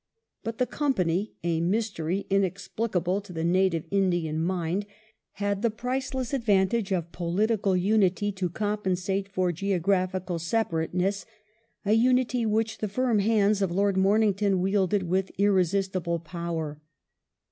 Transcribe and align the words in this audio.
But 0.43 0.57
the 0.57 0.65
Company, 0.65 1.35
a 1.43 1.61
mystery 1.61 2.25
inexplicable 2.31 3.21
to 3.21 3.31
the 3.31 3.43
native 3.43 3.85
Indian 3.91 4.39
mind, 4.41 4.87
had 5.33 5.61
the 5.61 5.69
priceless 5.69 6.33
advantage 6.33 6.91
of 6.91 7.11
political 7.11 7.77
unity 7.77 8.31
to 8.31 8.49
compensate 8.49 9.27
for 9.27 9.51
geographical 9.51 10.39
separateness, 10.39 11.27
a 11.85 11.93
unity 11.93 12.47
which 12.47 12.79
the 12.79 12.87
firm 12.89 13.19
hands 13.19 13.61
of 13.61 13.69
Lord 13.69 13.95
Momington 13.95 14.57
wielded 14.59 15.03
with 15.03 15.29
irre 15.37 15.61
sistible 15.61 16.23
power. 16.23 16.81